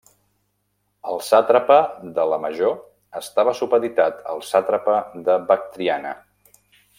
[1.09, 1.77] El sàtrapa
[2.15, 2.73] de la major
[3.21, 4.97] estava supeditat al sàtrapa
[5.29, 6.17] de Bactriana.